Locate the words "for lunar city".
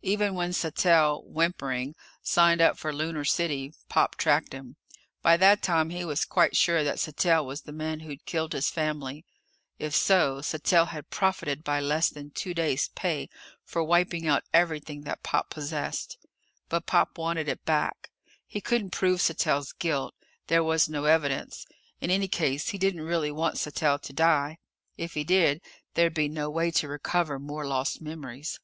2.78-3.74